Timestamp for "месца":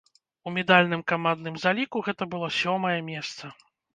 3.13-3.53